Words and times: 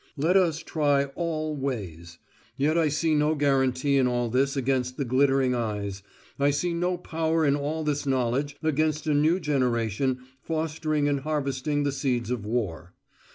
Let 0.17 0.35
us 0.35 0.57
try 0.63 1.05
all 1.13 1.55
ways. 1.55 2.17
Yet 2.57 2.75
I 2.75 2.87
see 2.89 3.13
no 3.13 3.35
guarantee 3.35 3.97
in 3.97 4.07
all 4.07 4.31
this 4.31 4.57
against 4.57 4.97
the 4.97 5.05
glittering 5.05 5.53
eyes: 5.53 6.01
I 6.39 6.49
see 6.49 6.73
no 6.73 6.97
power 6.97 7.45
in 7.45 7.55
all 7.55 7.83
this 7.83 8.07
knowledge 8.07 8.57
against 8.63 9.05
a 9.05 9.13
new 9.13 9.39
generation 9.39 10.17
fostering 10.41 11.07
and 11.07 11.19
harvesting 11.19 11.83
the 11.83 11.91
seeds 11.91 12.31
of 12.31 12.47
war. 12.47 12.95